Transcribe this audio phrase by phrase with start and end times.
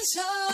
[0.00, 0.52] El show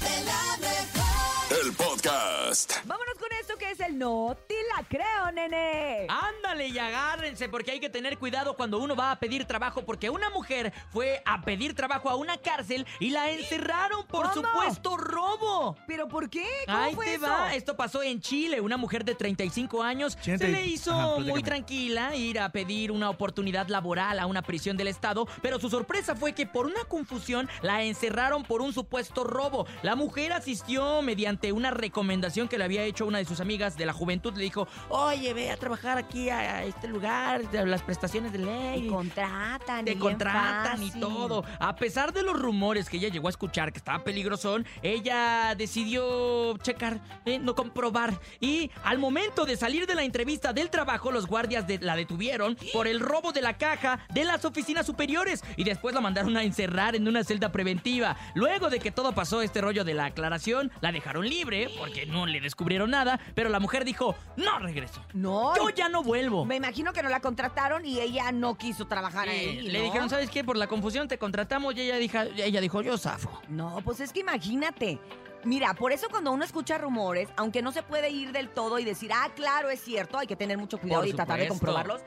[0.00, 1.64] de la mejor.
[1.64, 2.72] El podcast.
[2.84, 3.39] Vámonos con que
[3.72, 6.06] es el no te la creo, nene.
[6.08, 10.10] Ándale y agárrense porque hay que tener cuidado cuando uno va a pedir trabajo porque
[10.10, 14.46] una mujer fue a pedir trabajo a una cárcel y la encerraron por ¿Cómo?
[14.48, 15.76] supuesto robo.
[15.86, 16.46] ¿Pero por qué?
[16.66, 17.26] ¿Cómo Ahí fue te eso?
[17.28, 20.92] va, esto pasó en Chile, una mujer de 35 años se 80 y- le hizo
[20.92, 25.58] Ajá, muy tranquila ir a pedir una oportunidad laboral a una prisión del estado, pero
[25.60, 29.66] su sorpresa fue que por una confusión la encerraron por un supuesto robo.
[29.82, 33.86] La mujer asistió mediante una recomendación que le había hecho una de sus amigas de
[33.86, 38.38] la juventud, le dijo, oye, ve a trabajar aquí a este lugar, las prestaciones de
[38.38, 38.82] ley.
[38.82, 39.84] Te contratan.
[39.84, 41.44] Te contratan y todo.
[41.58, 46.56] A pesar de los rumores que ella llegó a escuchar que estaba peligrosón, ella decidió
[46.58, 48.18] checar, eh, no comprobar.
[48.40, 52.56] Y al momento de salir de la entrevista del trabajo, los guardias de- la detuvieron
[52.72, 56.42] por el robo de la caja de las oficinas superiores y después la mandaron a
[56.42, 58.16] encerrar en una celda preventiva.
[58.34, 62.26] Luego de que todo pasó este rollo de la aclaración, la dejaron libre porque no
[62.26, 65.04] le descubrieron nada, pero la mujer dijo, no regreso.
[65.12, 65.54] No.
[65.56, 66.44] Yo ya no vuelvo.
[66.44, 69.62] Me imagino que no la contrataron y ella no quiso trabajar Sí, ahí.
[69.62, 69.84] le ¿no?
[69.84, 70.42] dijeron, ¿sabes qué?
[70.44, 73.40] Por la confusión te contratamos y ella dijo, ella dijo yo zafo.
[73.48, 74.98] No, pues es que imagínate.
[75.42, 78.84] Mira, por eso cuando uno escucha rumores, aunque no se puede ir del todo y
[78.84, 81.64] decir, ah, claro, es cierto, hay que tener mucho cuidado Por y tratar de supuesto.
[81.66, 82.02] comprobarlos.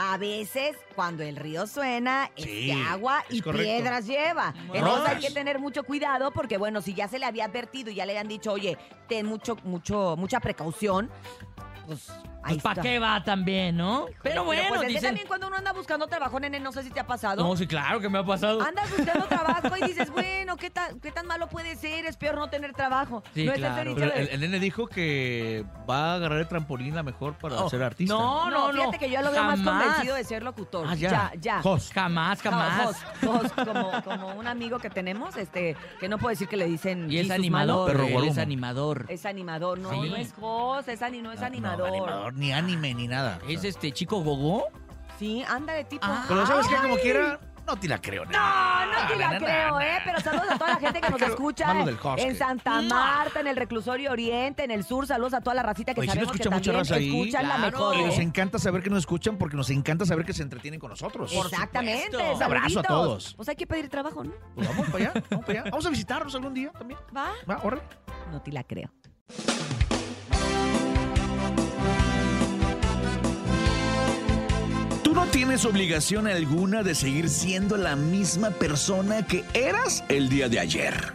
[0.00, 3.64] A veces, cuando el río suena, es Sí, agua y correcto.
[3.64, 4.54] piedras lleva.
[4.72, 5.20] Entonces hay Ay.
[5.22, 8.12] que tener mucho cuidado porque, bueno, si ya se le había advertido y ya le
[8.12, 11.10] habían dicho, oye, ten mucho, mucho, mucha precaución,
[11.88, 12.06] pues
[12.42, 12.82] ahí Pues ¿para está.
[12.82, 14.06] qué va también, no?
[14.22, 15.08] Pero bueno, pues es que dicen...
[15.10, 17.42] también cuando uno anda buscando trabajo, nene, no sé si te ha pasado.
[17.42, 18.60] No, sí, claro que me ha pasado.
[18.62, 22.06] Andas buscando trabajo y dices, bueno, ¿qué tan, ¿qué tan malo puede ser?
[22.06, 23.22] Es peor no tener trabajo.
[23.34, 23.94] Sí, no claro.
[23.94, 27.56] Pero de- el, el nene dijo que va a agarrar el trampolín a mejor para
[27.62, 28.14] Oh, ser artista.
[28.14, 28.78] No, no, no.
[28.78, 30.86] fíjate que yo lo veo más convencido de ser locutor.
[30.88, 31.10] Ah, ya.
[31.10, 31.62] Ya, ya.
[31.62, 31.90] Jos.
[31.92, 32.96] Jamás, No, jamás.
[33.24, 36.66] Jos, Jos, como, como un amigo que tenemos, este, que no puedo decir que le
[36.66, 37.68] dicen Y es animador.
[37.68, 37.86] Malo.
[37.86, 38.32] Perro él guarumo.
[38.32, 39.06] es animador.
[39.08, 40.08] Es animador, no, Sí.
[40.10, 41.88] no es Jos, es, ani- no es No, animador.
[41.88, 43.38] No, animador, ni anime, ni nada.
[43.48, 44.64] ¿Es este chico gogó?
[45.18, 46.06] Sí, ándale, tipo.
[46.06, 46.24] Ah.
[46.28, 46.76] Pero ¿sabes qué?
[46.76, 48.24] Como quiera, no te la creo.
[48.24, 48.86] No, no te Ah,
[49.18, 50.00] la na, na, creo, na, ¿eh?
[50.04, 53.56] Pero saludos a toda la gente que nos escucha del en Santa Marta, en el
[53.56, 55.06] Reclusorio Oriente, en el sur.
[55.06, 57.20] Saludos a toda la racita que Oye, nos sabemos que escucha mucha también raza ahí.
[57.20, 57.96] escuchan la mejor.
[57.96, 58.06] Y ¿eh?
[58.06, 61.32] nos encanta saber que nos escuchan porque nos encanta saber que se entretienen con nosotros.
[61.32, 62.16] Exactamente.
[62.16, 63.34] Un abrazo a todos.
[63.34, 64.32] Pues hay que pedir trabajo, ¿no?
[64.54, 65.70] Pues vamos para allá, vamos para allá.
[65.70, 67.00] Vamos a visitarnos algún día también.
[67.14, 67.32] Va.
[67.50, 67.82] Va, órale.
[68.30, 68.88] No te la creo.
[75.30, 81.12] Tienes obligación alguna de seguir siendo la misma persona que eras el día de ayer.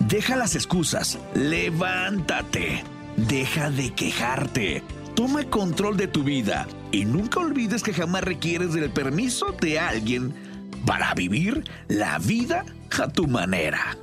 [0.00, 2.84] Deja las excusas, levántate,
[3.16, 4.82] deja de quejarte,
[5.14, 10.34] toma control de tu vida y nunca olvides que jamás requieres del permiso de alguien
[10.86, 12.64] para vivir la vida
[12.98, 13.96] a tu manera.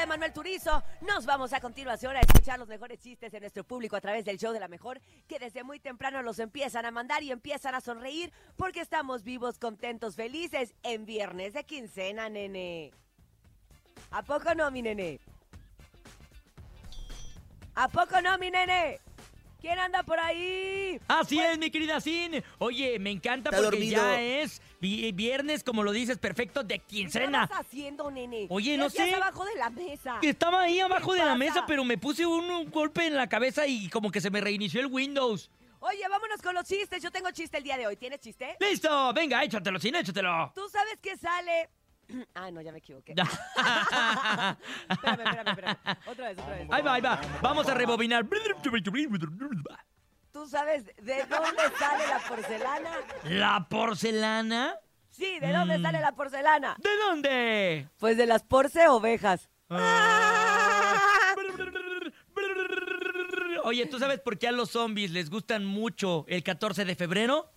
[0.00, 3.96] De Manuel Turizo, nos vamos a continuación a escuchar los mejores chistes de nuestro público
[3.96, 7.22] a través del show de la mejor, que desde muy temprano los empiezan a mandar
[7.22, 12.92] y empiezan a sonreír porque estamos vivos, contentos, felices en viernes de quincena, nene.
[14.10, 15.20] ¿A poco no, mi nene?
[17.74, 19.00] ¿A poco no, mi nene?
[19.60, 20.98] ¿Quién anda por ahí?
[21.08, 22.42] Así es, mi querida Sin.
[22.58, 24.00] Oye, me encanta Está porque dormido.
[24.00, 27.44] ya es viernes, como lo dices, perfecto, de ¿Qué quincena.
[27.44, 28.46] estás haciendo, nene?
[28.48, 29.14] Oye, ¿Qué no sé.
[29.14, 30.18] abajo de la mesa.
[30.22, 33.28] Estaba ahí abajo ¿Qué de la mesa, pero me puse un, un golpe en la
[33.28, 35.50] cabeza y como que se me reinició el Windows.
[35.80, 37.02] Oye, vámonos con los chistes.
[37.02, 37.96] Yo tengo chiste el día de hoy.
[37.96, 38.56] ¿Tienes chiste?
[38.60, 39.12] ¡Listo!
[39.14, 40.52] Venga, échatelo, Sin, échatelo.
[40.54, 41.68] ¿Tú sabes que sale?
[42.34, 43.12] Ah, no, ya me equivoqué.
[43.14, 44.56] Espérame,
[44.88, 45.76] espérame, espérame.
[46.06, 46.68] Otra vez, otra vez.
[46.70, 47.20] Ahí va, ahí va.
[47.40, 48.26] Vamos a rebobinar.
[50.32, 52.90] ¿Tú sabes de dónde sale la porcelana?
[53.24, 54.74] ¿La porcelana?
[55.10, 55.82] Sí, ¿de dónde Mm.
[55.82, 56.76] sale la porcelana?
[56.78, 57.88] ¿De dónde?
[57.98, 59.48] Pues de las porce ovejas.
[63.64, 67.50] Oye, ¿tú sabes por qué a los zombies les gustan mucho el 14 de febrero?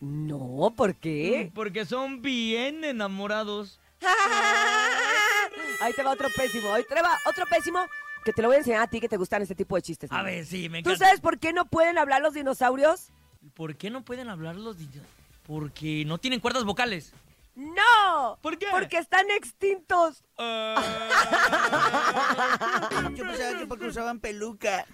[0.00, 1.50] No, ¿por qué?
[1.54, 3.80] Porque son bien enamorados.
[5.80, 6.72] Ahí te va otro pésimo.
[6.72, 7.84] Ahí te va otro pésimo
[8.24, 10.10] que te lo voy a enseñar a ti que te gustan este tipo de chistes.
[10.12, 11.06] A ver, sí, me ¿Tú encanta.
[11.06, 13.08] sabes por qué no pueden hablar los dinosaurios?
[13.54, 15.04] ¿Por qué no pueden hablar los niños?
[15.46, 17.12] Porque no tienen cuerdas vocales.
[17.54, 18.36] ¡No!
[18.42, 18.66] ¿Por qué?
[18.72, 20.24] Porque están extintos.
[23.14, 24.84] Yo pensaba que porque usaban peluca.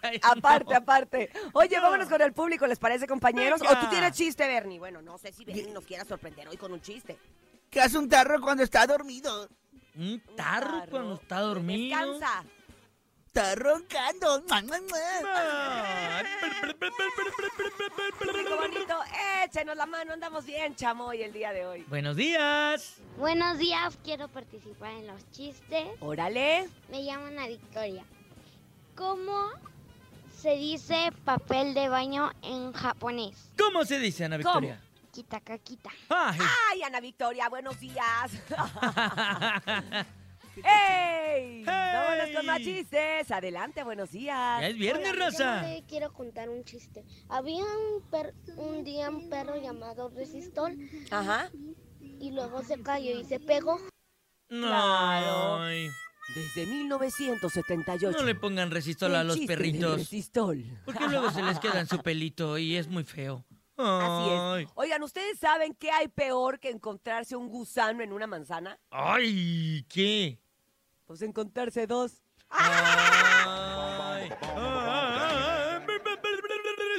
[0.00, 0.78] Ay, Aparte, no.
[0.78, 1.30] aparte.
[1.52, 3.60] Oye, vámonos con el público, ¿les parece, compañeros?
[3.60, 3.74] Venga.
[3.74, 4.78] ¿O tú tienes chiste, Bernie?
[4.78, 7.18] Bueno, no sé si Bernie nos quiera sorprender hoy con un chiste.
[7.70, 9.48] ¿Qué hace un tarro cuando está dormido?
[9.94, 11.96] Un tarro cuando está dormido.
[11.98, 12.44] Descansa.
[13.32, 14.42] Está roncando.
[18.18, 18.98] Público bonito,
[19.44, 21.84] échenos la mano, andamos bien, chamoy, el día de hoy.
[21.84, 22.96] Buenos días.
[23.16, 25.86] Buenos días, quiero participar en los chistes.
[26.00, 26.68] Órale.
[26.90, 28.04] Me llamo Ana Victoria.
[28.96, 29.50] ¿Cómo
[30.36, 33.52] se dice papel de baño en japonés?
[33.56, 34.58] ¿Cómo se dice, Ana ¿Cómo?
[34.58, 34.82] Victoria?
[35.12, 35.90] Kitakakita.
[36.08, 36.40] Ay.
[36.72, 38.32] Ay, Ana Victoria, buenos días.
[40.64, 41.64] ¡Ey!
[41.64, 43.30] Vámonos con más chistes.
[43.30, 44.60] Adelante, buenos días.
[44.60, 45.62] Ya es viernes, Hola.
[45.62, 47.04] Rey, quiero contar un chiste.
[47.28, 50.76] Había un, per- un día un perro llamado Resistol
[51.10, 51.50] Ajá.
[52.00, 53.78] y luego se cayó y se pegó.
[54.48, 55.62] Claro.
[55.62, 55.88] Ay,
[56.34, 58.18] Desde 1978.
[58.18, 59.98] no le pongan resistol a los perritos.
[59.98, 60.64] resistol.
[60.84, 63.44] Porque luego se les queda en su pelito y es muy feo.
[63.82, 64.70] Así es.
[64.74, 68.78] Oigan, ¿ustedes saben qué hay peor que encontrarse un gusano en una manzana?
[68.90, 70.38] Ay, ¿qué?
[71.10, 72.22] Pues encontrarse dos.
[72.50, 74.30] Ay.
[74.54, 75.86] Ay.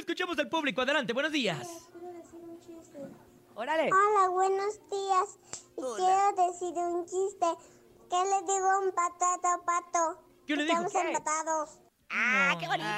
[0.00, 0.82] Escuchemos al público.
[0.82, 1.88] Adelante, buenos días.
[3.54, 3.88] Órale.
[3.90, 5.38] Hola, buenos días.
[5.78, 5.96] Y Hola.
[5.96, 7.46] quiero decir un chiste.
[8.10, 10.22] ¿Qué le digo a un pato a otro pato?
[10.46, 10.82] ¿Qué le dijo?
[10.84, 11.08] Estamos ¿Qué?
[11.08, 11.80] empatados.
[12.10, 12.88] ¡Ah, qué bonito!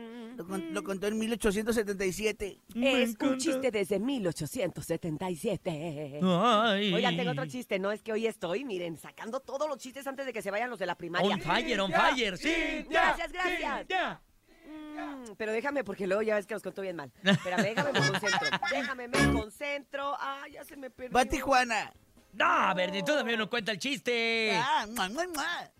[0.40, 2.60] Lo, con- lo contó en 1877.
[2.74, 6.20] me Es un chiste desde 1877.
[6.22, 6.94] Ay.
[6.94, 7.92] Oigan, tengo otro chiste, ¿no?
[7.92, 10.78] Es que hoy estoy, miren, sacando todos los chistes antes de que se vayan los
[10.78, 11.34] de la primaria.
[11.34, 12.38] On fire, on fire.
[12.38, 13.86] Sí, ya, Gracias, gracias.
[13.88, 14.20] ya.
[14.66, 17.12] Mm, pero déjame, porque luego ya ves que los contó bien mal.
[17.24, 18.48] Espérame, déjame me concentro.
[18.70, 20.16] Déjame me concentro.
[20.18, 21.12] Ah, ya se me perdió.
[21.14, 21.92] Va a Tijuana.
[22.32, 24.52] No, Verdi, todavía no cuenta el chiste.
[24.54, 25.70] Ah, mua, mua, mua.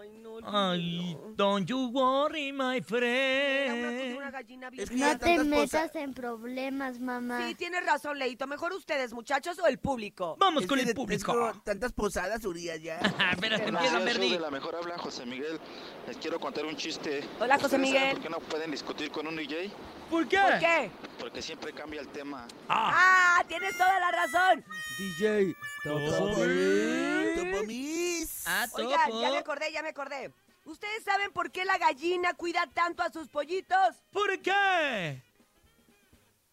[0.00, 0.38] Ay, no.
[0.44, 1.32] Ay, no.
[1.36, 4.30] don't you worry, my una, friend.
[4.32, 5.12] gallina bien Es que fea.
[5.12, 5.96] ya tantas cosas.
[5.96, 7.46] en problemas, mamá.
[7.48, 8.46] Sí, tienes razón, Leito.
[8.46, 10.36] Mejor ustedes, muchachos, o el público.
[10.38, 11.32] Vamos Es con que el público.
[11.32, 12.98] tengo tantas posadas, Urias, ya.
[13.32, 15.58] Espérate, Qué empieza de la mejor habla José Miguel.
[16.06, 17.22] Les quiero contar un chiste.
[17.40, 18.12] Hola, José ¿Ustedes Miguel.
[18.14, 19.70] ¿Por qué no pueden discutir con un DJ?
[20.10, 20.38] ¿Por qué?
[20.38, 20.90] ¿Por qué?
[21.18, 22.46] Porque siempre cambia el tema.
[22.68, 23.42] ¡Ah!
[23.46, 24.64] Tienes toda la razón.
[24.98, 28.44] DJ, Topomis, Topomis.
[28.46, 30.32] Ah, Oigan, ya me acordé, ya me acordé.
[30.64, 33.96] ¿Ustedes saben por qué la gallina cuida tanto a sus pollitos?
[34.12, 35.22] ¿Por qué?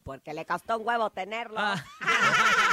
[0.03, 1.57] Porque le costó un huevo tenerlo.
[1.59, 1.83] Ah.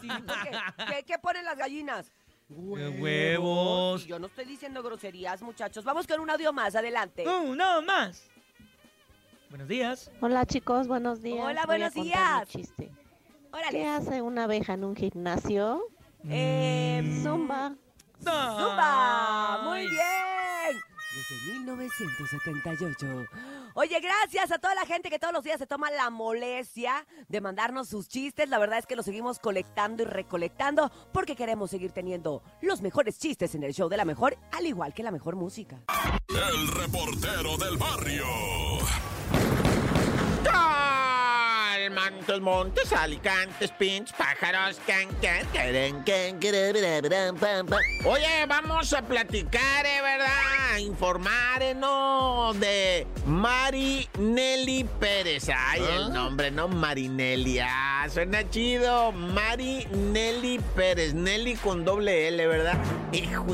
[0.00, 0.50] Sí, porque,
[0.88, 2.10] ¿qué, qué ponen las gallinas?
[2.48, 4.06] Huevos.
[4.06, 5.84] Yo no estoy diciendo groserías, muchachos.
[5.84, 7.28] Vamos con un audio más, adelante.
[7.28, 8.24] Uh, no más.
[9.52, 10.10] Buenos días.
[10.22, 11.44] Hola chicos, buenos días.
[11.44, 12.48] Hola, Voy a buenos días.
[12.48, 12.90] chiste.
[13.70, 15.82] ¿Qué hace una abeja en un gimnasio?
[16.26, 17.74] Em, Zumba.
[18.24, 19.60] ¡Zumba!
[19.64, 20.80] ¡Muy bien!
[21.14, 23.06] Desde 1978.
[23.74, 27.40] Oye, gracias a toda la gente que todos los días se toma la molestia de
[27.42, 28.48] mandarnos sus chistes.
[28.48, 33.18] La verdad es que los seguimos colectando y recolectando porque queremos seguir teniendo los mejores
[33.18, 35.76] chistes en el show de la mejor, al igual que la mejor música.
[36.30, 38.24] El reportero del barrio.
[41.90, 45.46] Mantos, montes, alicantes, pinch, pájaros, can, can.
[48.04, 50.72] Oye, vamos a platicar, eh, ¿verdad?
[50.72, 52.52] A informar, eh, ¿no?
[52.54, 55.48] De Mari Nelly Pérez.
[55.54, 56.68] Ay, el nombre, ¿no?
[56.68, 57.58] Marinelli.
[57.60, 59.12] Ah, suena chido.
[59.12, 61.14] Mari Nelly Pérez.
[61.14, 62.78] Nelly con doble L, ¿verdad?
[63.12, 63.44] Hijo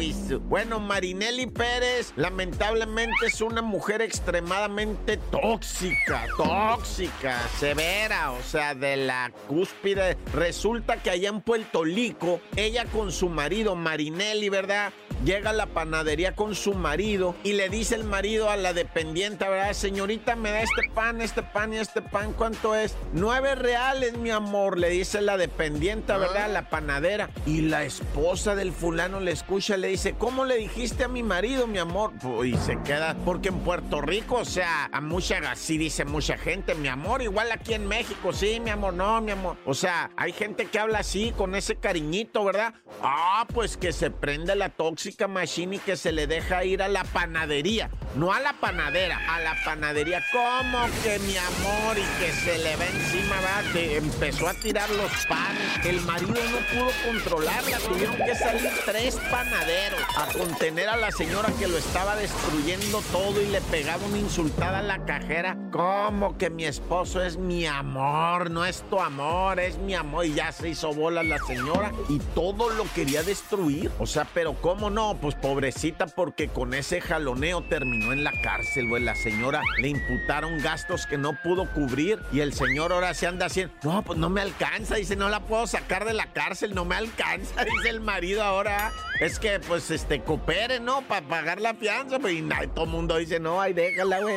[0.43, 9.33] Bueno, Marinelli Pérez, lamentablemente es una mujer extremadamente tóxica, tóxica, severa, o sea, de la
[9.49, 10.17] cúspide.
[10.33, 14.93] Resulta que allá en Puerto Rico, ella con su marido, Marinelli, ¿verdad?
[15.25, 19.48] Llega a la panadería con su marido y le dice el marido a la dependiente,
[19.48, 19.72] ¿verdad?
[19.72, 22.94] Señorita, me da este pan, este pan y este pan, ¿cuánto es?
[23.12, 26.52] Nueve reales, mi amor, le dice la dependiente, ¿verdad?
[26.52, 27.30] La panadera.
[27.46, 31.66] Y la esposa del fulano le escucha, le dice, ¿cómo le dijiste a mi marido,
[31.66, 32.12] mi amor?
[32.44, 36.76] Y se queda, porque en Puerto Rico, o sea, a mucha, así dice mucha gente,
[36.76, 39.56] mi amor, igual aquí en México, sí, mi amor, no, mi amor.
[39.66, 42.75] O sea, hay gente que habla así, con ese cariñito, ¿verdad?
[43.02, 46.83] Ah, pues que se prende la tóxica música machine y que se le deja ir
[46.83, 47.88] a la panadería.
[48.15, 50.23] No a la panadera, a la panadería.
[50.33, 51.97] ¿Cómo que mi amor?
[51.97, 55.87] Y que se le va encima, va, que empezó a tirar los panes.
[55.87, 57.79] El marido no pudo controlarla.
[57.79, 63.41] Tuvieron que salir tres panaderos a contener a la señora que lo estaba destruyendo todo
[63.41, 65.57] y le pegaba una insultada a la cajera.
[65.71, 68.50] ¿Cómo que mi esposo es mi amor?
[68.50, 70.27] No es tu amor, es mi amor.
[70.27, 73.91] Y ya se hizo bola la señora y todo lo quería destruir.
[73.99, 74.98] O sea, pero ¿cómo no?
[75.21, 79.02] Pues pobrecita, porque con ese jaloneo terminó en la cárcel, güey.
[79.02, 83.47] La señora le imputaron gastos que no pudo cubrir y el señor ahora se anda
[83.47, 83.73] haciendo.
[83.85, 84.97] No, pues no me alcanza.
[84.97, 87.64] Dice, no la puedo sacar de la cárcel, no me alcanza.
[87.76, 88.90] Dice el marido ahora.
[89.21, 91.02] Es que, pues, este, coopere, ¿no?
[91.02, 92.19] Para pagar la fianza.
[92.19, 92.43] Pues, y
[92.75, 94.35] todo el mundo dice, no, ay, déjala, güey.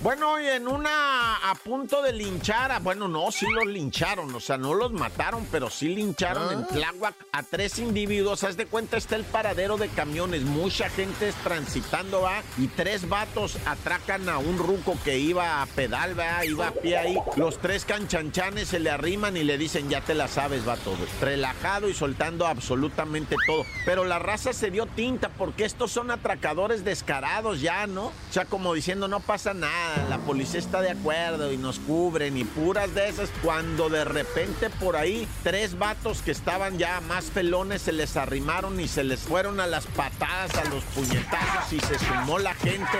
[0.00, 4.40] Bueno, y en una a punto de linchar, a- bueno, no, sí los lincharon, o
[4.40, 8.44] sea, no los mataron, pero sí lincharon en Tláhuac a tres individuos.
[8.44, 13.56] Haz de cuenta, está el paradero de camiones, mucha gente transitando, va, y tres vatos
[13.64, 17.18] atracan a un ruco que iba a pedal, va, iba a pie ahí.
[17.36, 21.88] Los tres canchanchanes se le arriman y le dicen, ya te la sabes, vato, relajado
[21.88, 23.64] y soltando absolutamente todo.
[23.86, 28.06] Pero la raza se dio tinta porque estos son atracadores descarados ya, ¿no?
[28.08, 32.36] O sea, como diciendo, no pasa nada, la policía está de acuerdo y nos cubren
[32.36, 33.30] y puras de esas.
[33.42, 38.65] Cuando de repente por ahí tres vatos que estaban ya más felones se les arrimaron
[38.74, 42.98] y se les fueron a las patadas, a los puñetazos y se sumó la gente.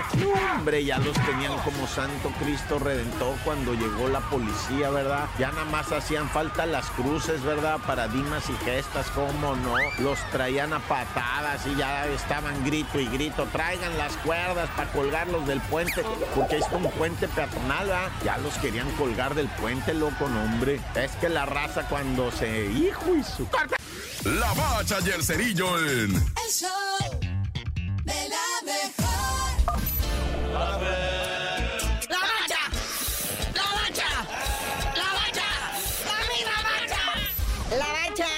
[0.55, 5.29] Hombre, ya los tenían como Santo Cristo Redentor cuando llegó la policía, ¿verdad?
[5.41, 7.81] Ya nada más hacían falta las cruces, ¿verdad?
[7.85, 9.75] Paradigmas y gestas, ¿cómo no?
[9.99, 13.47] Los traían a patadas y ya estaban grito y grito.
[13.51, 16.05] Traigan las cuerdas para colgarlos del puente,
[16.37, 18.11] porque es un puente peatonal, ¿verdad?
[18.25, 20.81] Ya los querían colgar del puente, loco, no, hombre.
[20.95, 22.67] Es que la raza cuando se...
[22.67, 23.49] ¡Hijo y su...
[24.27, 26.69] La bacha y el cerillo en El show
[28.05, 29.53] de la mejor.
[30.53, 32.61] ¡La bacha!
[33.55, 34.11] ¡La bacha!
[34.97, 35.49] ¡La bacha!
[36.05, 37.05] ¡La misma bacha!
[37.71, 38.29] La bacha,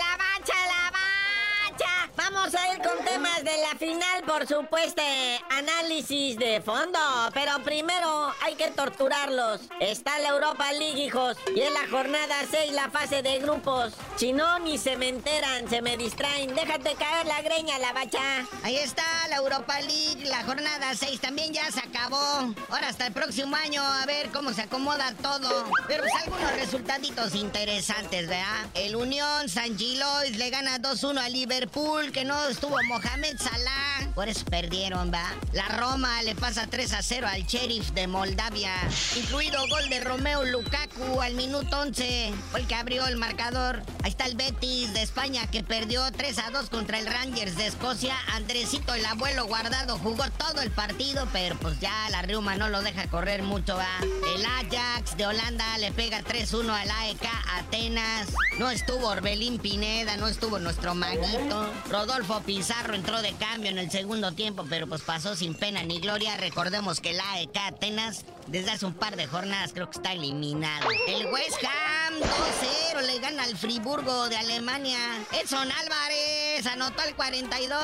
[0.00, 1.92] la bacha, la bacha.
[2.16, 5.02] Vamos a ir con temas de la final, por supuesto.
[5.50, 6.98] Análisis de fondo.
[7.34, 9.62] Pero primero hay que torturarlos.
[9.80, 11.36] Está la Europa League, hijos.
[11.54, 13.92] Y en la jornada 6, la fase de grupos.
[14.16, 16.54] Si no, ni se me enteran, se me distraen.
[16.54, 18.46] Déjate caer la greña, la bacha.
[18.62, 22.54] Ahí está la Europa League, la jornada 6 también ya se acabó.
[22.68, 25.64] Ahora hasta el próximo año a ver cómo se acomoda todo.
[25.88, 28.66] Pero pues algunos resultaditos interesantes, ¿verdad?
[28.74, 34.12] El Unión San Gilois le gana 2-1 a Liverpool, que no estuvo Mohamed Salah.
[34.20, 35.24] Por eso perdieron, ¿va?
[35.54, 38.74] La Roma le pasa 3-0 al Sheriff de Moldavia.
[39.16, 42.34] Incluido gol de Romeo Lukaku al minuto 11.
[42.50, 43.80] Fue el que abrió el marcador.
[44.02, 48.14] Ahí está el Betis de España que perdió 3-2 contra el Rangers de Escocia.
[48.34, 52.82] Andresito, el abuelo guardado, jugó todo el partido, pero pues ya la Riuma no lo
[52.82, 53.88] deja correr mucho, va.
[54.36, 58.28] El Ajax de Holanda le pega 3-1 al AEK Atenas.
[58.58, 61.72] No estuvo Orbelín Pineda, no estuvo nuestro maguito.
[61.88, 66.00] Rodolfo Pizarro entró de cambio en el segundo tiempo, pero pues pasó sin pena ni
[66.00, 66.34] gloria.
[66.38, 70.88] Recordemos que el AEK Atenas desde hace un par de jornadas creo que está eliminado.
[71.06, 74.98] El West Ham 2-0 le gana al Friburgo de Alemania.
[75.32, 77.78] Edson Álvarez anotó el 42.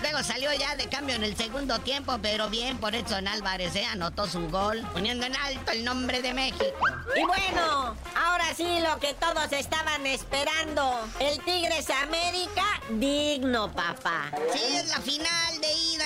[0.00, 3.84] Luego salió ya de cambio en el segundo tiempo, pero bien por Edson Álvarez, ¿eh?
[3.84, 6.64] anotó su gol, poniendo en alto el nombre de México.
[7.14, 10.98] Y bueno, ahora sí lo que todos estaban esperando.
[11.20, 14.30] El Tigres América, digno, papá.
[14.52, 15.97] Sí, es la final de ida.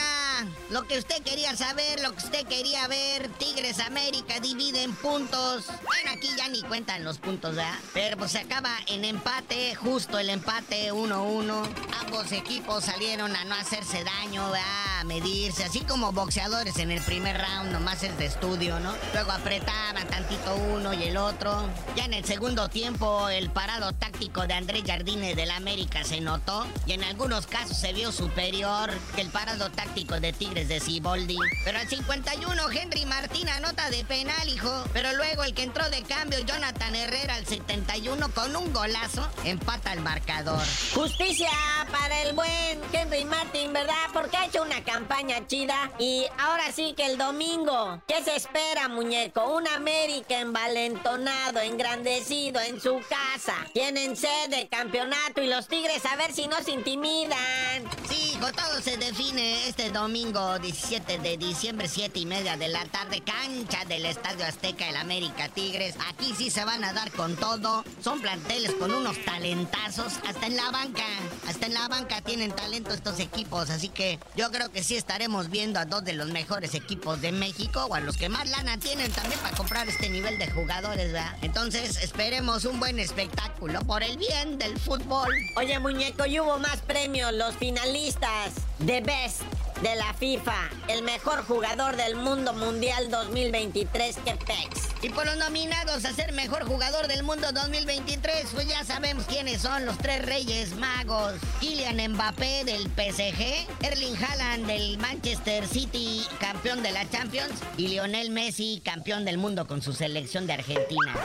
[0.72, 5.66] Lo que usted quería saber, lo que usted quería ver, Tigres América divide en puntos.
[5.66, 7.74] Bueno, aquí ya ni cuentan los puntos, ¿verdad?
[7.92, 11.68] Pero pues se acaba en empate, justo el empate 1-1.
[12.00, 15.00] Ambos equipos salieron a no hacerse daño, ¿verdad?
[15.00, 18.94] A medirse, así como boxeadores en el primer round, nomás es de estudio, ¿no?
[19.12, 21.68] Luego apretaban tantito uno y el otro.
[21.96, 26.66] Ya en el segundo tiempo, el parado táctico de Andrés Jardine del América se notó.
[26.86, 31.38] Y en algunos casos se vio superior que el parado táctico de Tigres de Ciboldi.
[31.64, 34.85] Pero al 51, Henry Martín anota de penal, hijo.
[34.92, 39.92] Pero luego el que entró de cambio, Jonathan Herrera, al 71, con un golazo, empata
[39.92, 40.62] el marcador.
[40.95, 41.50] Justicia
[41.90, 43.95] para el buen Henry Martin, ¿verdad?
[44.12, 45.90] Porque ha hecho una campaña chida.
[45.99, 49.57] Y ahora sí que el domingo, ¿qué se espera, muñeco?
[49.57, 53.54] Un América envalentonado, engrandecido en su casa.
[53.73, 57.85] Tienen sed de campeonato y los Tigres a ver si no se intimidan.
[58.09, 63.22] Sí, todo se define este domingo 17 de diciembre, 7 y media de la tarde,
[63.22, 65.94] cancha del Estadio Azteca, el América Tigres.
[66.08, 67.84] Aquí sí se van a dar con todo.
[68.02, 71.04] Son planteles con unos talentazos, hasta en la banca.
[71.46, 75.49] Hasta en la banca tienen talento estos equipos, así que yo creo que sí estaremos
[75.49, 78.76] viendo a dos de los mejores equipos de México o a los que más lana
[78.78, 81.14] tienen también para comprar este nivel de jugadores.
[81.42, 85.32] Entonces esperemos un buen espectáculo por el bien del fútbol.
[85.56, 87.32] Oye, muñeco, y hubo más premios.
[87.32, 88.31] Los finalistas
[88.78, 89.42] de Best
[89.82, 90.70] de la FIFA.
[90.88, 94.91] El mejor jugador del mundo mundial 2023, que pex.
[95.02, 99.61] Y por los nominados a ser mejor jugador del mundo 2023, pues ya sabemos quiénes
[99.61, 101.35] son los tres reyes magos.
[101.59, 108.30] Kylian Mbappé del PSG, Erling Haaland del Manchester City, campeón de la Champions, y Lionel
[108.30, 111.16] Messi, campeón del mundo con su selección de Argentina.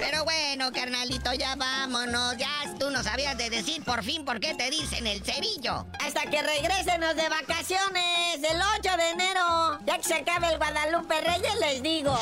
[0.00, 2.38] Pero bueno, carnalito, ya vámonos.
[2.38, 2.48] Ya
[2.78, 5.86] tú no sabías de decir por fin por qué te dicen el cerillo.
[6.00, 9.78] Hasta que regresenos de vacaciones el 8 de enero.
[9.84, 12.18] Ya que se acabe el Guadalupe Reyes, les digo.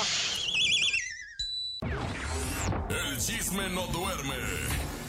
[3.29, 4.37] El chisme no duerme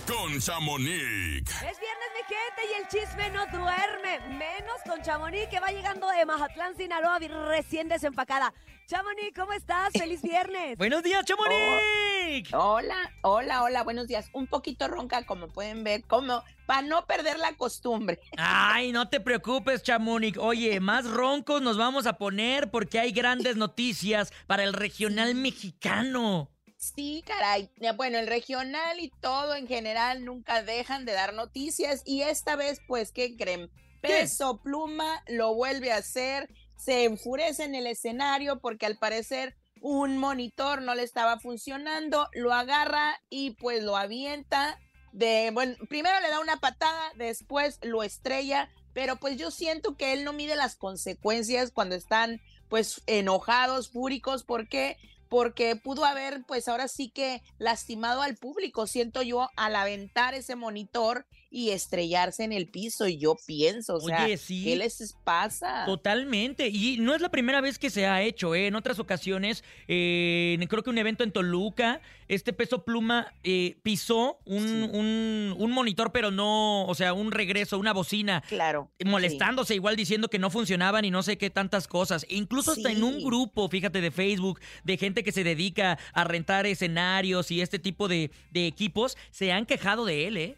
[0.05, 1.49] con Chamonix.
[1.49, 4.19] Es viernes, mi gente, y el chisme no duerme.
[4.38, 8.53] Menos con Chamonix, que va llegando de Mazatlán, Sinaloa, recién desempacada.
[8.88, 9.93] Chamonix, ¿cómo estás?
[9.93, 10.77] ¡Feliz viernes!
[10.77, 12.53] ¡Buenos días, Chamonix!
[12.53, 14.27] hola, hola, hola, buenos días.
[14.33, 18.19] Un poquito ronca, como pueden ver, como para no perder la costumbre.
[18.38, 20.38] Ay, no te preocupes, Chamonix.
[20.39, 26.49] Oye, más roncos nos vamos a poner porque hay grandes noticias para el regional mexicano.
[26.79, 27.69] Sí, caray.
[27.98, 32.79] Bueno, el regional y todo en general nunca dejan de dar noticias y esta vez,
[32.88, 33.69] pues, ¿qué creen?
[34.00, 40.17] Peso Pluma lo vuelve a hacer, se enfurece en el escenario porque al parecer un
[40.17, 44.79] monitor no le estaba funcionando, lo agarra y pues lo avienta
[45.12, 50.13] de, bueno, primero le da una patada, después lo estrella, pero pues yo siento que
[50.13, 54.95] él no mide las consecuencias cuando están pues enojados, fúricos, porque
[55.29, 60.55] porque pudo haber, pues ahora sí que lastimado al público, siento yo, al aventar ese
[60.55, 63.08] monitor y estrellarse en el piso.
[63.08, 64.63] Y yo pienso, o sea, Oye, sí.
[64.63, 65.84] ¿qué les pasa?
[65.86, 66.68] Totalmente.
[66.68, 68.68] Y no es la primera vez que se ha hecho, ¿eh?
[68.68, 74.38] En otras ocasiones, eh, creo que un evento en Toluca, este peso pluma eh, pisó
[74.46, 78.44] un, un- un monitor, pero no, o sea, un regreso, una bocina.
[78.48, 78.92] Claro.
[79.03, 82.25] Molestándose, igual diciendo que no funcionaban y no sé qué tantas cosas.
[82.29, 86.24] E incluso hasta en un grupo, fíjate, de Facebook, de gente que se dedica a
[86.24, 90.55] rentar escenarios y este tipo de, de equipos, se han quejado de él, ¿eh?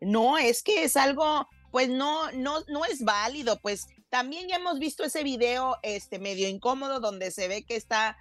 [0.00, 4.78] No, es que es algo, pues no, no, no es válido, pues también ya hemos
[4.78, 8.16] visto ese video, este, medio incómodo, donde se ve que está,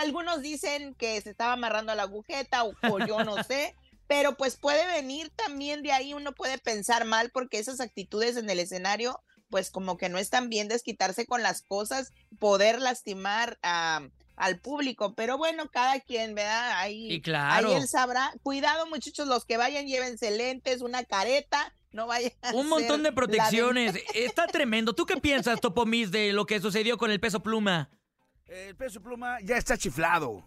[0.00, 3.74] algunos dicen que se estaba amarrando a la agujeta, o, o yo no sé,
[4.06, 8.48] pero pues puede venir también de ahí, uno puede pensar mal, porque esas actitudes en
[8.48, 14.08] el escenario, pues como que no están bien desquitarse con las cosas, poder lastimar a
[14.38, 16.78] al público, pero bueno, cada quien, ¿verdad?
[16.78, 17.68] Ahí, Y claro.
[17.68, 18.32] ahí él sabrá.
[18.42, 23.12] Cuidado, muchachos, los que vayan, llévense lentes, una careta, no vayan a Un montón de
[23.12, 23.96] protecciones.
[24.14, 24.94] Está tremendo.
[24.94, 27.90] ¿Tú qué piensas, Topomis, de lo que sucedió con el peso pluma?
[28.46, 30.46] El peso pluma ya está chiflado.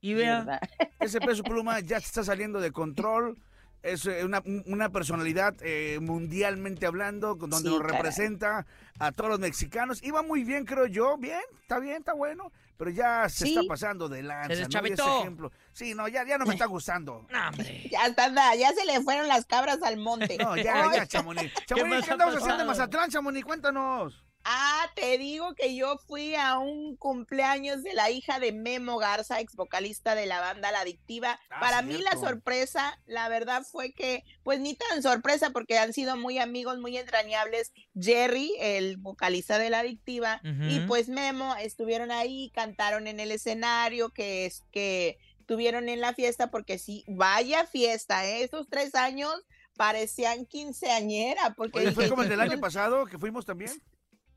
[0.00, 0.60] Y vea.
[1.00, 3.38] Ese peso pluma ya está saliendo de control.
[3.82, 8.66] Es eh, una, una personalidad eh, mundialmente hablando, donde Sí, nos representa
[8.98, 10.02] a todos los mexicanos.
[10.02, 11.16] Iba muy bien, creo yo.
[11.16, 12.50] Bien, está bien, está bueno.
[12.78, 13.54] Pero ya se Sí.
[13.56, 14.48] está pasando de lanza.
[14.48, 14.50] ¿no?
[14.50, 15.20] Y ese deschavitó.
[15.20, 15.52] ejemplo.
[15.72, 17.26] Sí, no, ya, ya no me está gustando.
[17.90, 20.38] Ya está, nada, ya se le fueron las cabras al monte.
[20.38, 21.52] No, ya, ya, Chamonix.
[21.66, 22.66] Chamonix, ¿qué ha andamos haciendo en?
[22.68, 23.44] Mazatlán, Chamonix?
[23.44, 24.24] Cuéntanos.
[24.50, 29.40] Ah, te digo que yo fui a un cumpleaños de la hija de Memo Garza,
[29.40, 31.38] ex vocalista de la banda La Adictiva.
[31.50, 35.92] Ah, Para mí la sorpresa, la verdad fue que, pues ni tan sorpresa porque han
[35.92, 37.72] sido muy amigos, muy entrañables.
[38.00, 44.08] Jerry, el vocalista de La Adictiva, y pues Memo estuvieron ahí, cantaron en el escenario,
[44.08, 48.44] que es que tuvieron en la fiesta, porque sí, vaya fiesta, ¿eh?
[48.44, 49.34] Estos tres años
[49.76, 53.70] parecían quinceañera, porque Oye, fue como el del año "Son pasado, que fuimos también.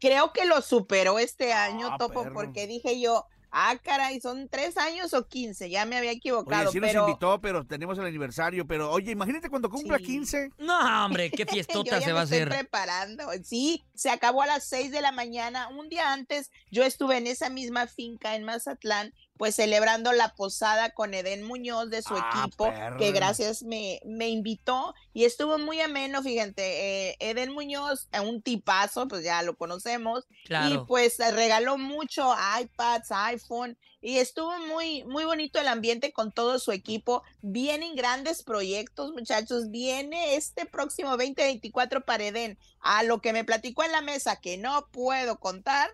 [0.02, 2.34] Creo que lo superó este año, Ah, Topo, perro.
[2.34, 6.72] porque dije yo, ah, caray, son tres años o quince, ya me había Oye, equivocado,
[6.72, 8.66] sí nos pero invitó, pero tenemos el aniversario.
[8.66, 10.52] Pero, oye, imagínate cuando cumpla 15.
[10.58, 12.50] No, hombre, qué yo fiestota ya se me va a hacer.
[12.50, 13.26] preparando.
[13.44, 15.68] Sí, se acabó a las seis de la mañana.
[15.70, 20.92] Un día antes yo estuve en esa misma finca en Mazatlán pues celebrando la posada
[20.92, 22.96] con Eden Muñoz de su Ah, equipo, perra.
[22.98, 28.44] que gracias me, me invitó y estuvo muy ameno, fíjate, eh, Eden Muñoz, eh, un
[28.44, 30.86] tipazo, pues ya lo conocemos, y Claro.
[30.86, 36.60] pues eh, regaló mucho iPads, iPhone, y estuvo muy, muy bonito el ambiente con todo
[36.60, 37.24] su equipo.
[37.42, 39.70] Vienen grandes proyectos, muchachos.
[39.72, 42.60] Viene este próximo 2024 para Eden.
[42.80, 45.90] A lo que me platicó en la mesa que no puedo contar,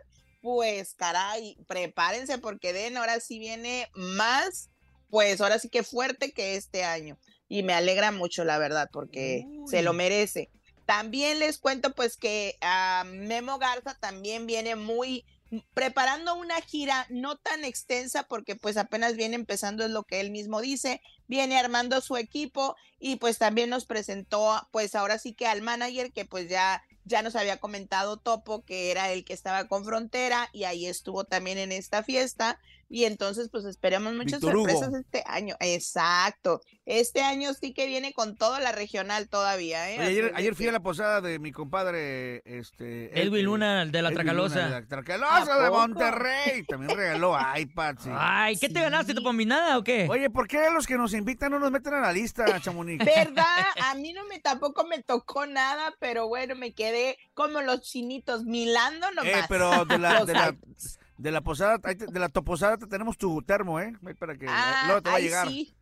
[0.47, 4.69] pues caray, prepárense porque Eden ahora sí viene más,
[5.09, 7.17] pues ahora sí que fuerte que este año.
[7.49, 10.49] Y me alegra mucho, la verdad, porque se lo merece.
[10.85, 15.25] También les cuento pues que ah, Memo Garza también viene muy
[15.73, 20.31] preparando una gira no tan extensa porque pues apenas viene empezando es lo que él
[20.31, 25.45] mismo dice, viene armando su equipo y pues también nos presentó pues ahora sí que
[25.45, 29.67] al manager que pues ya ya nos había comentado Topo que era el que estaba
[29.67, 34.53] con Frontera y ahí estuvo también en esta fiesta y entonces pues esperemos muchas Hugo.
[34.53, 35.55] sorpresas este año.
[35.59, 36.61] Exacto.
[36.85, 39.99] Este año sí que viene con toda la regional todavía, ¿eh?
[39.99, 43.19] Oye, ayer, ayer fui a la posada de mi compadre, este...
[43.19, 44.55] Edwin eh, Luna, el de la Edwin Tracalosa.
[44.55, 45.69] Luna, de la Tracalosa ¿A de?
[45.69, 46.63] Monterrey.
[46.63, 48.03] También regaló iPads.
[48.03, 48.09] sí.
[48.17, 49.13] Ay, ¿qué te ganaste?
[49.13, 50.07] ¿Tu combinada o qué?
[50.09, 53.03] Oye, ¿por qué los que nos invitan no nos meten a la lista, Chamonix?
[53.05, 53.65] ¿Verdad?
[53.83, 58.45] A mí no me tampoco me tocó nada, pero bueno, me quedé como los chinitos
[58.45, 59.33] milando nomás.
[59.33, 60.33] Eh, pero de la, de.
[61.17, 63.93] de la posada, de la toposada te tenemos tu termo, ¿eh?
[64.19, 65.47] Para que Ah, luego te va a llegar.
[65.47, 65.73] sí.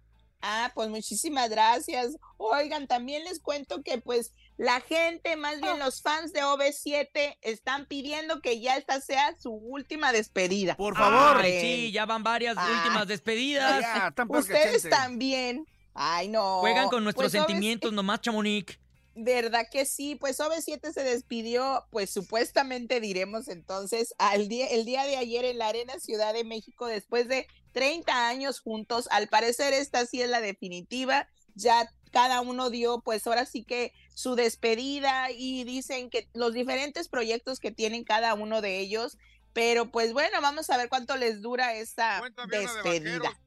[0.41, 2.17] Ah, pues muchísimas gracias.
[2.37, 7.85] Oigan, también les cuento que pues la gente, más bien los fans de OV7 están
[7.87, 10.75] pidiendo que ya esta sea su última despedida.
[10.75, 11.37] Por favor.
[11.43, 12.67] Ay, sí, ya van varias Ah.
[12.77, 13.81] últimas despedidas.
[13.81, 15.65] Ya, Ustedes también.
[15.95, 16.59] Ay, no.
[16.59, 18.77] Juegan con nuestros Pues, OV7 sentimientos nomás, Chamonix.
[19.15, 20.15] ¿Verdad que sí?
[20.15, 25.57] Pues OV7 se despidió, pues supuestamente diremos entonces, al día, el día de ayer en
[25.57, 29.07] la Arena Ciudad de México, después de 30 años juntos.
[29.11, 31.29] Al parecer esta sí es la definitiva.
[31.55, 37.07] Ya cada uno dio, pues ahora sí que su despedida y dicen que los diferentes
[37.07, 39.17] proyectos que tienen cada uno de ellos.
[39.53, 43.39] Pero pues bueno, vamos a ver cuánto les dura esta despedida.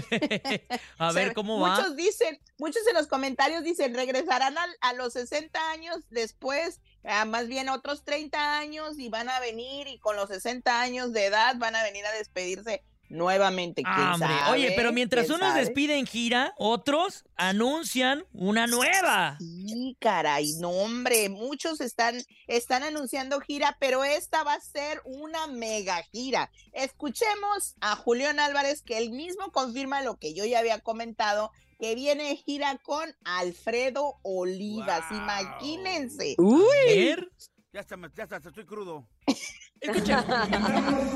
[0.98, 1.76] A ver cómo va.
[1.76, 7.48] Muchos dicen, muchos en los comentarios dicen, regresarán a, los 60 años después, ah, más
[7.48, 11.56] bien otros 30 años y van a venir y con los 60 años de edad
[11.56, 13.82] van a venir a despedirse nuevamente.
[13.82, 14.50] ¿Quién Ah, sabe?
[14.52, 15.60] Oye, pero mientras ¿Quién unos sabe?
[15.64, 19.36] despiden gira, otros anuncian una nueva.
[19.38, 22.16] Sí, caray, no, hombre, muchos están,
[22.46, 26.50] están anunciando gira, pero esta va a ser una mega gira.
[26.72, 31.94] Escuchemos a Julián Álvarez, que él mismo confirma lo que yo ya había comentado, que
[31.94, 36.36] viene gira con Alfredo Olivas, imagínense.
[36.38, 37.30] A ver.
[37.72, 39.06] Ya está, ya está, estoy crudo.
[39.82, 40.24] Oye,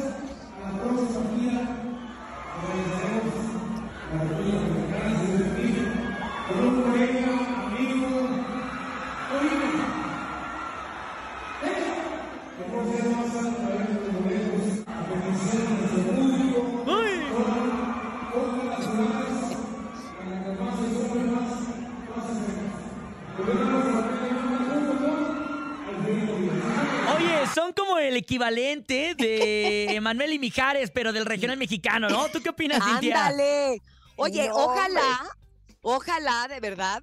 [28.40, 32.28] equivalente de Emanuel y Mijares, pero del regional mexicano, ¿no?
[32.28, 33.26] ¿Tú qué opinas, Cintia?
[33.26, 33.82] Ándale.
[34.16, 35.36] Oye, No, ojalá,
[35.82, 37.02] ojalá de verdad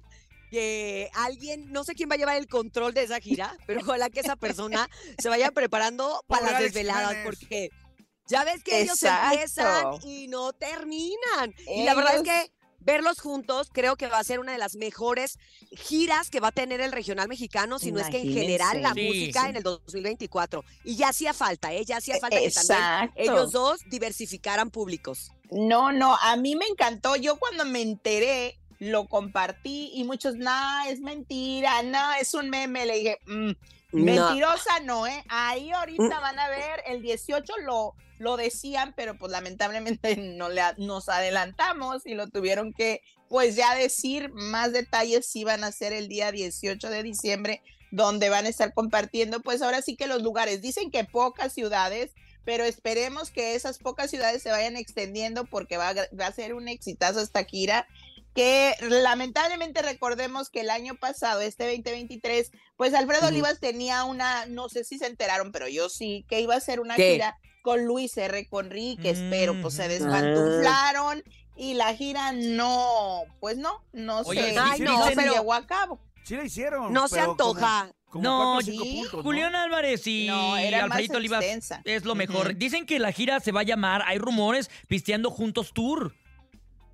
[0.50, 4.08] que alguien, no sé quién va a llevar el control de esa gira, pero ojalá
[4.08, 7.70] que esa persona se vaya preparando para Pobre las desveladas, porque
[8.28, 11.54] ya ves que ellos empiezan y no terminan.
[11.66, 12.52] Y la verdad es que
[12.88, 15.38] verlos juntos creo que va a ser una de las mejores
[15.72, 18.94] giras que va a tener el regional mexicano, si no es que en general la.
[18.94, 19.48] Sí, música sí.
[19.50, 20.64] en el 2024.
[20.84, 21.84] Y ya hacía falta, ¿eh?
[21.84, 25.32] Ya hacía falta que también ellos dos diversificaran públicos.
[25.50, 27.16] No, no, a mí me encantó.
[27.16, 32.86] Yo cuando me enteré, lo compartí y muchos, no, es mentira, no, es un meme.
[32.86, 33.50] Le dije, "Mm,
[33.92, 35.22] mentirosa no, ¿eh?
[35.28, 40.62] Ahí ahorita van a ver, el 18 lo, lo decían, pero pues lamentablemente no le,
[40.78, 45.92] nos adelantamos y lo tuvieron que, pues ya decir más detalles si van a ser
[45.92, 50.22] el día 18 de diciembre, donde van a estar compartiendo, pues ahora sí que los
[50.22, 50.60] lugares.
[50.60, 52.12] Dicen que pocas ciudades,
[52.44, 56.54] pero esperemos que esas pocas ciudades se vayan extendiendo porque va a, va a ser
[56.54, 57.86] un exitazo esta gira
[58.38, 63.26] que lamentablemente recordemos que el año pasado, este 2023, pues Alfredo.
[63.26, 66.78] Olivas tenía una, no sé si se enteraron, pero yo sí, que iba a ser
[66.78, 67.14] una ¿Qué?
[67.14, 68.46] gira con Luis R.
[68.48, 69.90] Conríquez, pero pues se Ujú.
[70.04, 71.22] despantuflaron
[71.56, 75.66] y la gira no, pues no, no Oye, sé, Ay, no se pero- llevó a
[75.66, 76.00] cabo.
[76.24, 76.92] Sí la hicieron.
[76.92, 77.90] No se pero como- antoja.
[78.10, 79.22] como No, cuatro.
[79.22, 81.44] Julián Álvarez y No, Alfredito Olivas
[81.84, 82.56] es lo mejor.
[82.56, 86.14] Dicen que la gira se va a llamar, hay rumores, Pisteando Juntos Tour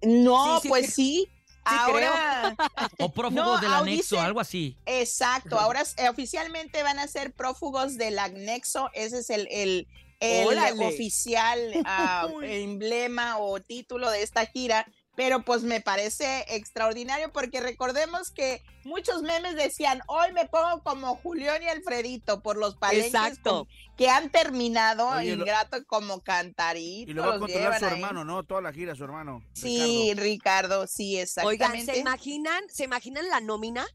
[0.02, 0.92] No, Sí, sí, pues sí.
[0.92, 1.28] sí.
[1.64, 2.54] Ahora,
[2.98, 4.76] o Prófugos No, del Anexo, dice- algo así.
[4.86, 5.58] exacto.
[5.58, 8.90] Ahora eh, oficialmente van a ser prófugos del anexo.
[8.92, 9.88] Ese es el, el,
[10.24, 10.86] el Órale.
[10.86, 14.86] oficial ah, emblema o título de esta gira.
[15.16, 21.14] Pero pues me parece extraordinario porque recordemos que muchos memes decían, hoy me pongo como
[21.14, 23.66] Julián y Alfredito por los palenques Exacto.
[23.68, 27.08] con- que han terminado Oye, lo- ingrato como cantarito.
[27.12, 27.92] Y lo va a controlar su ahí.
[27.92, 28.42] hermano, ¿no?
[28.42, 29.40] Toda la gira, su hermano.
[29.52, 31.92] Sí, Ricardo, sí, Oigan, exactamente.
[31.92, 33.86] ¿se imaginan, ¿se imaginan la nómina?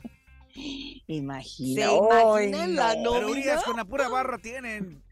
[1.08, 1.86] Imagina.
[1.90, 3.12] ¿Se imaginan Ay, la no.
[3.12, 3.28] Pero nómina?
[3.32, 5.04] Urias con la pura barra tienen.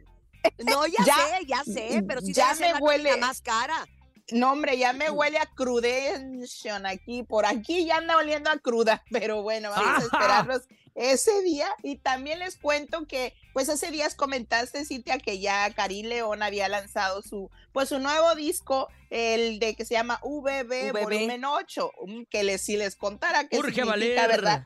[0.66, 3.18] No, ya, Ya- sé, ya sé, pero sí ya me la huele.
[3.18, 3.88] más cara.
[4.32, 7.24] No, hombre, ya me huele a crudención aquí.
[7.24, 9.04] Por aquí ya anda oliendo a cruda.
[9.12, 10.62] Pero bueno, vamos a esperarlos
[10.96, 11.70] ese día.
[11.82, 16.68] Y también les cuento que, pues hace días comentaste, Cintia, que ya Karim León había
[16.68, 21.04] lanzado su, pues su nuevo disco, el de que se llama VB, VB.
[21.04, 21.92] Volumen 8.
[22.02, 24.28] um, Que les, si les contara que Urge valer.
[24.28, 24.66] ¿verdad?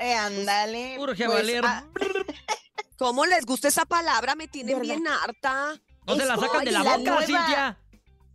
[0.00, 0.98] Eh, ándale.
[0.98, 1.64] Urge pues, valer.
[1.64, 1.84] ah,
[2.98, 4.34] ¿Cómo les gusta esa palabra?
[4.34, 4.94] Me tienen ¿Verdad?
[4.96, 5.80] bien harta.
[6.06, 7.78] No se la es- sacan de la boca, nueva- Cintia.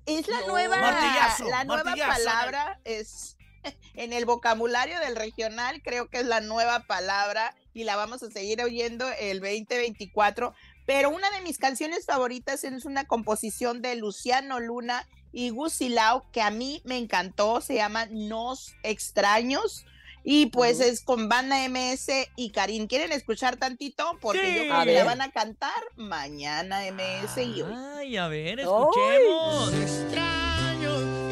[0.06, 0.48] Es la No.
[0.50, 2.12] nueva, Martillazo, la nueva martillazo.
[2.14, 3.38] palabra es
[3.96, 8.30] en el vocabulario del regional, creo que es la nueva palabra y la vamos a
[8.30, 10.54] seguir oyendo el 2024.
[10.86, 16.44] Pero una de mis canciones favoritas es una composición de Luciano Luna y Gusilao que
[16.44, 19.86] a mí me encantó, se llama Nos Extraños.
[20.28, 22.88] Y pues es con banda MS y Karim.
[22.88, 24.18] ¿Quieren escuchar tantito?
[24.20, 24.56] Porque Sí.
[24.56, 27.72] yo creo que la van a cantar mañana MS y hoy.
[27.98, 29.72] Ay, a ver, escuchemos.
[29.74, 31.25] extraño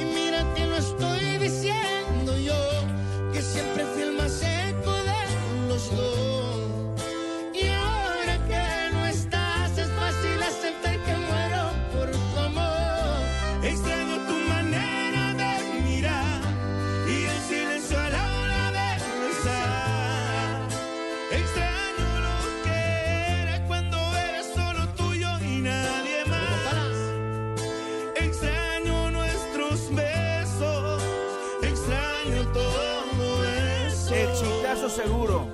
[35.03, 35.47] seguro.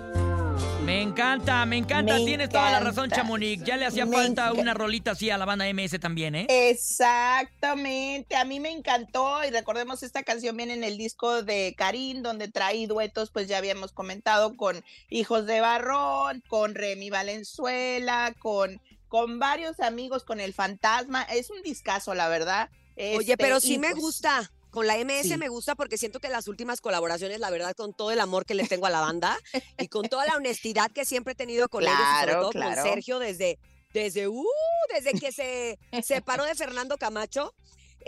[0.83, 2.15] Me encanta, me encanta.
[2.15, 3.11] Me Tienes toda la razón.
[3.11, 3.63] Chamonix.
[3.63, 6.47] Ya le hacía Me falta una rolita así a la banda MS también, ¿eh?
[6.49, 12.23] Exactamente, a mí me encantó y recordemos esta canción viene en el disco de Karim
[12.23, 18.81] donde trae duetos, pues ya habíamos comentado con Hijos de Barrón, con Remy Valenzuela, con,
[19.09, 22.69] con varios amigos, con El Fantasma, es un discazo la verdad.
[22.95, 24.51] Oye, Este, pero y sí me pues, gusta.
[24.71, 25.37] Con la MS Sí.
[25.37, 28.53] me gusta porque siento que las últimas colaboraciones, la verdad, con todo el amor que
[28.53, 29.37] les tengo a la banda
[29.79, 32.81] y con toda la honestidad que siempre he tenido con ellos y sobre todo claro.
[32.81, 33.57] con Sergio desde,
[33.93, 34.45] desde, uh,
[34.93, 37.53] desde que se separó de Fernando Camacho.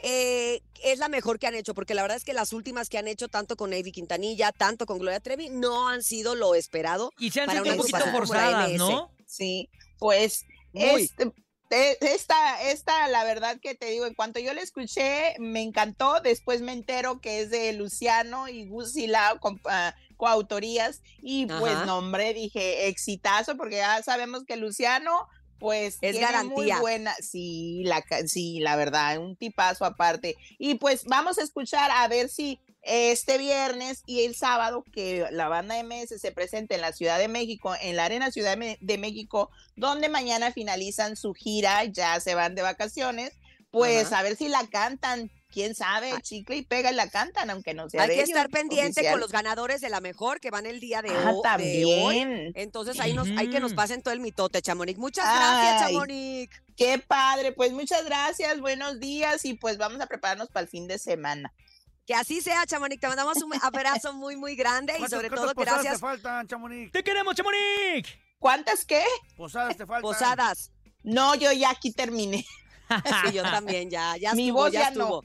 [0.03, 2.97] eh, es la mejor que han hecho, porque la verdad es que las últimas que
[2.97, 7.11] han hecho, tanto con Navy Quintanilla, tanto con Gloria Trevi, no han sido lo esperado.
[7.19, 8.71] Y se han sentido un poquito forzadas.
[8.73, 9.11] ¿no?
[9.27, 9.69] Sí,
[9.99, 11.03] pues Muy.
[11.03, 11.33] este, te-
[11.71, 16.19] esta, esta, la verdad que te digo, en cuanto yo la escuché, me encantó.
[16.21, 21.01] Después me entero que es de Luciano y Gusi Lau, con, ah, coautorías.
[21.21, 21.85] Y pues, Ajá.
[21.85, 25.27] no, hombre, dije exitazo, porque ya sabemos que Luciano,
[25.59, 26.75] pues, Es tiene garantía.
[26.75, 27.13] muy buena.
[27.21, 30.35] Sí, la, sí, la verdad, un tipazo aparte.
[30.59, 35.47] Y pues, vamos a escuchar a ver si este viernes y el sábado que la
[35.47, 39.49] banda MS se presenta en la Ciudad de México, en la Arena Ciudad de México,
[39.75, 43.33] donde mañana finalizan su gira, ya se van de vacaciones,
[43.69, 44.19] pues Ajá.
[44.19, 47.89] a ver si la cantan, quién sabe, chicle y pega y la cantan, aunque no
[47.89, 49.13] sea Hay de que ellos, estar pendiente oficial.
[49.13, 51.23] con los ganadores de la mejor que van el día de, Ah,
[51.57, 52.17] de hoy.
[52.19, 52.51] también.
[52.55, 54.97] Entonces ahí nos, hay que nos pasen todo el mitote, Chamonix.
[54.97, 55.81] Muchas gracias.
[55.91, 56.51] Chamonix.
[56.75, 60.87] Qué padre, pues muchas gracias, buenos días y pues vamos a prepararnos para el fin
[60.87, 61.53] de semana.
[62.11, 62.99] Que así sea, Chamonix.
[62.99, 65.93] Te mandamos un abrazo muy, muy grande y ¿Cuántas- sobre cuántas todo posadas gracias.
[66.01, 66.91] te faltan, Chamonix?
[66.91, 68.09] ¡Te queremos, Chamonix!
[68.37, 69.01] ¿Cuántas qué?
[69.37, 70.01] Posadas te faltan.
[70.01, 70.71] Posadas.
[71.03, 72.45] No, yo ya aquí terminé.
[73.25, 75.21] Sí, yo también, ya, ya Mi estuvo, voz ya ya no.
[75.21, 75.23] estuvo.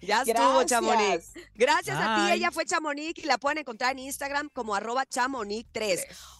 [0.00, 0.66] Ya estuvo, Gracias.
[0.66, 1.32] Chamonix.
[1.54, 6.00] Gracias a ti, ella fue Chamonix y la pueden encontrar en Instagram como arroba chamonix3.